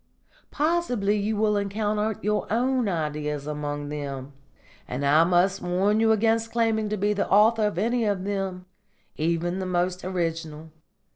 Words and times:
Possibly 0.49 1.15
you 1.15 1.35
will 1.37 1.55
encounter 1.55 2.17
your 2.23 2.51
own 2.51 2.89
ideas 2.89 3.45
among 3.45 3.89
them; 3.89 4.33
and 4.87 5.05
I 5.05 5.23
must 5.25 5.61
warn 5.61 5.99
you 5.99 6.11
against 6.11 6.51
claiming 6.51 6.89
to 6.89 6.97
be 6.97 7.13
the 7.13 7.29
author 7.29 7.67
of 7.67 7.77
any 7.77 8.05
of 8.05 8.23
them, 8.23 8.65
even 9.15 9.59
the 9.59 9.67
most 9.67 10.03
original. 10.03 10.71